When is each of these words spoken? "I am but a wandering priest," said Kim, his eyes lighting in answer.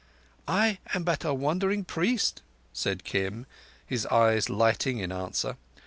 "I 0.47 0.79
am 0.95 1.03
but 1.03 1.23
a 1.23 1.31
wandering 1.31 1.85
priest," 1.85 2.41
said 2.73 3.03
Kim, 3.03 3.45
his 3.85 4.07
eyes 4.07 4.49
lighting 4.49 4.97
in 4.97 5.11
answer. 5.11 5.57